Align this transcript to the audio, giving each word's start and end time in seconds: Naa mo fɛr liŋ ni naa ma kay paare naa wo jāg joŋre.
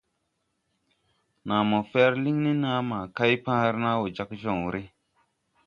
Naa 1.45 1.63
mo 1.69 1.79
fɛr 1.91 2.11
liŋ 2.23 2.37
ni 2.43 2.51
naa 2.63 2.81
ma 2.89 2.97
kay 3.17 3.33
paare 3.45 3.77
naa 3.83 3.97
wo 3.99 4.05
jāg 4.15 4.29
joŋre. 4.41 4.81